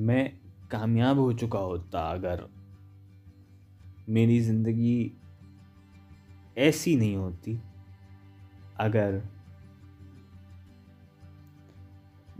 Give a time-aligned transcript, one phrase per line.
[0.00, 0.32] मैं
[0.70, 2.48] कामयाब हो चुका होता अगर
[4.08, 5.12] मेरी ज़िंदगी
[6.58, 7.60] ऐसी नहीं होती,
[8.78, 9.22] अगर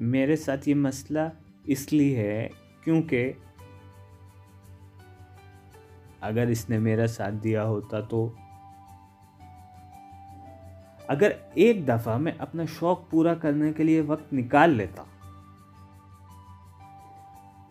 [0.01, 1.31] मेरे साथ ये मसला
[1.69, 2.51] इसलिए है
[2.85, 3.23] क्योंकि
[6.23, 8.27] अगर इसने मेरा साथ दिया होता तो
[11.11, 15.07] अगर एक दफ़ा मैं अपना शौक पूरा करने के लिए वक्त निकाल लेता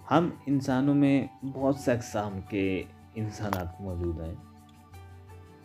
[0.10, 2.80] हम इंसानों में बहुत से अकसाम के
[3.18, 4.38] इंसान मौजूद हैं।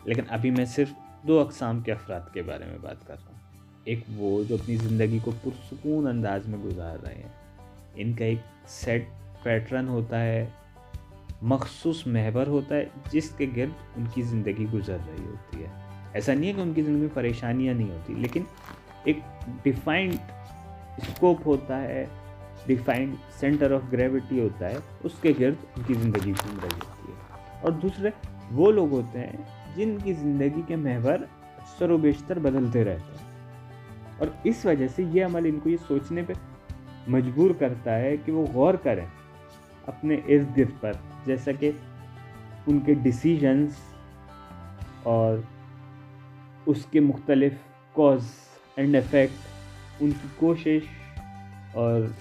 [0.07, 0.91] लेकिन अभी मैं सिर्फ़
[1.25, 4.75] दो अकसाम के अफराद के बारे में बात कर रहा हूँ। एक वो जो अपनी
[4.77, 7.33] ज़िंदगी को पुरसकून अंदाज में गुजार रहे हैं।
[7.97, 9.07] इनका एक सेट
[9.45, 10.53] पैटर्न होता है,
[11.43, 15.71] मखसूस महबर होता है, जिसके गिर्द उनकी ज़िंदगी गुजर रही होती है।
[16.15, 18.47] ऐसा नहीं है कि उनकी ज़िंदगी में परेशानियाँ नहीं होती, लेकिन
[19.07, 19.23] एक
[19.63, 20.13] डिफाइंड
[21.03, 22.24] स्कोप होता है
[22.67, 27.71] डिफाइंड सेंटर ऑफ़ ग्रेविटी होता है, उसके गिर्द उनकी ज़िंदगी घूम रही होती है। और
[27.73, 28.13] दूसरे,
[28.51, 31.27] वो लोग होते हैं जिनकी ज़िंदगी के महवर
[31.59, 36.23] अक्सर व बेशतर बदलते रहते हैं। और इस वजह से ये अमल इनको ये सोचने
[36.23, 36.35] पर
[37.09, 39.07] मजबूर करता है कि वो गौर करें
[39.87, 41.69] अपने इर्द गिर्द पर। जैसा कि
[42.67, 43.81] उनके डिसीजंस
[45.07, 45.43] और
[46.67, 47.57] उसके मुख्तलिफ़
[47.95, 48.23] कॉज
[48.77, 50.87] एंड इफ़ेक्ट उनकी कोशिश
[51.75, 52.13] और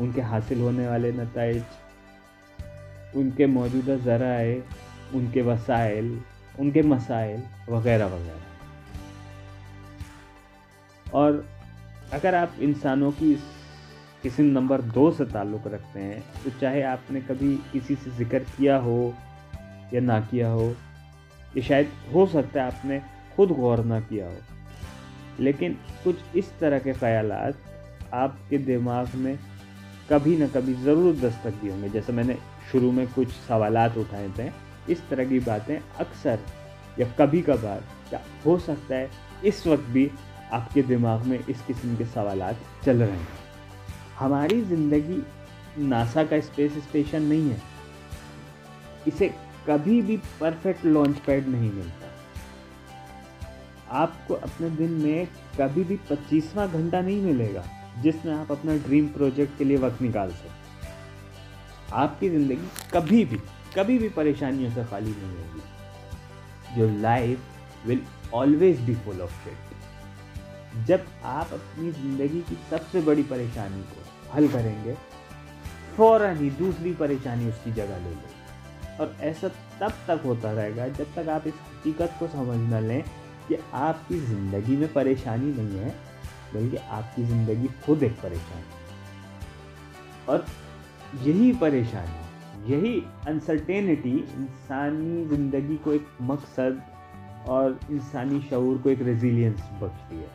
[0.00, 1.62] उनके हासिल होने वाले नतज,
[3.16, 4.62] उनके मौजूदा ज़राए,
[5.14, 6.18] उनके वसाइल,
[6.60, 8.42] उनके मसाइल वगैरह वगैरह।
[11.14, 11.44] और
[12.12, 13.34] अगर आप इंसानों की
[14.22, 18.76] किसी नंबर दो से ताल्लुक़ रखते हैं तो चाहे आपने कभी किसी से ज़िक्र किया
[18.78, 19.14] हो
[19.94, 20.74] या ना किया हो,
[21.56, 23.00] ये शायद हो सकता है आपने
[23.36, 24.36] खुद गौर ना किया हो।
[25.40, 29.38] लेकिन कुछ इस तरह के ख्याल आपके दिमाग में
[30.10, 32.36] कभी ना कभी ज़रूर दस्तक दिए होंगे। जैसे मैंने
[32.72, 34.50] शुरू में कुछ सवाल उठाए थे,
[34.92, 36.38] इस तरह की बातें अक्सर
[36.98, 37.82] या कभी कभार
[38.12, 39.10] या हो सकता है,
[39.44, 40.10] इस वक्त भी
[40.52, 42.54] आपके दिमाग में इस किस्म के सवाल
[42.84, 43.28] चल रहे हैं।
[44.18, 45.22] हमारी ज़िंदगी
[45.78, 47.60] नासा का स्पेस स्टेशन नहीं है।
[49.06, 49.28] इसे
[49.68, 52.10] कभी भी परफेक्ट लॉन्च पैड नहीं मिलता।
[53.98, 55.26] आपको अपने दिन में
[55.58, 57.64] कभी भी पच्चीसवा घंटा नहीं मिलेगा।
[58.02, 60.62] जिसमें आप अपना ड्रीम प्रोजेक्ट के लिए वक्त निकाल सकते
[61.94, 63.38] आपकी ज़िंदगी कभी भी
[63.76, 68.02] कभी भी परेशानियों से खाली नहीं होगी। Your life will
[68.34, 74.48] always be full of shit जब आप अपनी ज़िंदगी की सबसे बड़ी परेशानी को हल
[74.48, 74.94] करेंगे
[75.96, 79.48] फ़ौर ही दूसरी परेशानी उसकी जगह ले लेगी। और ऐसा
[79.80, 83.02] तब तक होता रहेगा जब तक आप इस हकीकत को समझ न लें
[83.48, 85.94] कि आपकी ज़िंदगी में परेशानी नहीं है।
[86.54, 88.64] बल्कि आपकी ज़िंदगी खुद एक परेशानी
[90.28, 90.46] और
[91.22, 96.80] यही परेशानी, यही अनसर्टेनिटी इंसानी ज़िंदगी को एक मकसद
[97.48, 100.28] और इंसानी शूर को एक रेजिलियंस बख्शती है।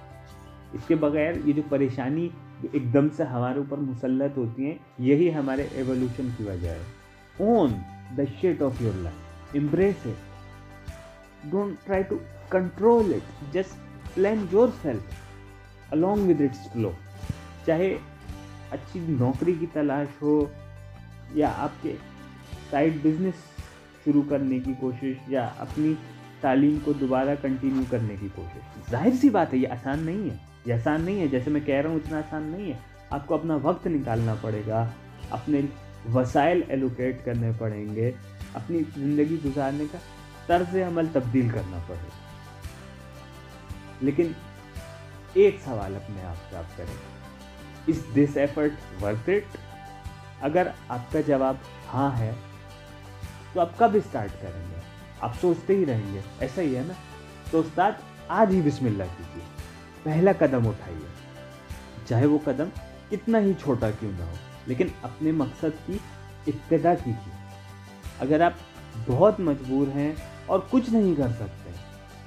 [0.75, 2.25] इसके बगैर ये जो परेशानी
[2.65, 7.71] एकदम से हमारे ऊपर मुसलत होती हैं, यही हमारे एवोल्यूशन की वजह है। Own
[8.15, 12.15] the shit of your life embrace it don't try to
[12.51, 14.47] control it just plan
[14.83, 15.03] yourself
[15.91, 16.93] along with its flow
[17.67, 17.89] चाहे
[18.73, 20.51] अच्छी नौकरी की तलाश हो
[21.35, 21.93] या आपके
[22.71, 23.35] साइड बिज़नेस
[24.05, 25.93] शुरू करने की कोशिश या अपनी
[26.41, 30.39] तालीम को दोबारा कंटिन्यू करने की कोशिश। ज़ाहिर सी बात है, ये आसान नहीं है।
[30.67, 32.79] ये आसान नहीं है, जैसे मैं कह रहा हूँ, इतना आसान नहीं है।
[33.13, 34.93] आपको अपना वक्त निकालना पड़ेगा,
[35.31, 35.63] अपने
[36.07, 38.13] वसाइल एलोकेट करने पड़ेंगे,
[38.55, 39.99] अपनी ज़िंदगी गुजारने का
[40.47, 42.13] तर्ज अमल तब्दील करना पड़ेगा।
[44.03, 44.35] लेकिन
[45.37, 46.97] एक सवाल अपने आप से आप करें।
[47.89, 49.47] इस दिस एफर्ट वर्थ इट
[50.43, 52.31] अगर आपका जवाब हाँ है
[53.53, 54.81] तो आप कब स्टार्ट करेंगे?
[55.23, 56.93] आप सोचते ही रहेंगे। ऐसा ही है ना?
[57.51, 59.43] तो उस्ताद, आज ही बिस्मिल्लाह कीजिए।
[60.05, 61.07] पहला कदम उठाइए।
[62.07, 62.71] चाहे वो कदम
[63.09, 65.99] कितना ही छोटा क्यों ना हो, लेकिन अपने मकसद की
[66.47, 67.33] इब्तदा कीजिए।
[68.21, 68.57] अगर आप
[69.07, 70.15] बहुत मजबूर हैं
[70.47, 71.68] और कुछ नहीं कर सकते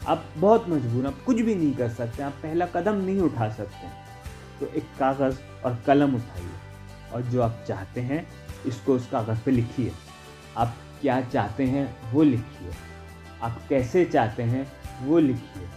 [0.06, 3.88] आप बहुत मजबूर, आप कुछ भी नहीं कर सकते, आप पहला कदम नहीं उठा सकते।
[4.60, 6.50] तो एक कागज़ और कलम उठाइए
[7.12, 8.28] और जो आप चाहते हैं,
[8.66, 9.92] इसको उस कागज़ पे लिखिए।
[10.56, 12.70] आप क्या चाहते हैं, वो लिखिए।
[13.42, 14.72] आप कैसे चाहते हैं,
[15.02, 15.68] वो लिखिए।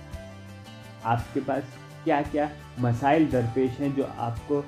[1.06, 1.64] आपके पास
[2.04, 2.50] क्या क्या
[2.80, 4.66] मसाइल दरपेश हैं जो आपको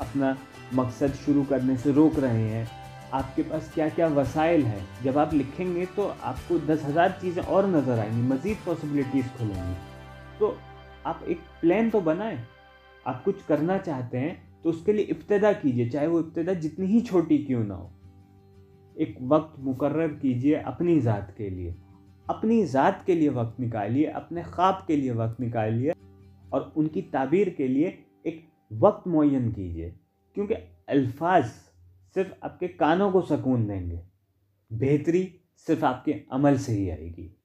[0.00, 0.38] अपना
[0.74, 2.83] मकसद शुरू करने से रोक रहे हैं?
[3.14, 4.80] आपके पास क्या क्या वसाइल है?
[5.04, 9.74] जब आप लिखेंगे तो आपको दस हज़ार चीज़ें और नज़र आएँगी, मज़ीद पॉसिबिलिटीज़ खुलेंगी।
[10.38, 10.56] तो
[11.06, 12.38] आप एक प्लान तो बनाएँ।
[13.06, 17.00] आप कुछ करना चाहते हैं तो उसके लिए इब्तदा कीजिए, चाहे वो इब्तदा जितनी ही
[17.02, 17.90] छोटी क्यों ना हो।
[18.96, 21.74] एक वक्त मुकर्र कीजिए अपनी ज़ात के लिए।
[22.26, 25.94] अपनी ज़ात के लिए वक्त निकालिए, अपने ख्वाब के लिए वक्त निकालिए
[26.52, 29.92] और उनकी ताबीर के लिए एक वक्त मुन कीजिए।
[30.36, 30.54] क्योंकि
[30.88, 31.50] अल्फाज
[32.14, 34.00] सिर्फ़ आपके कानों को सुकून देंगे।
[34.72, 37.36] बेहतरी सिर्फ़ आपके अमल से ही आएगी।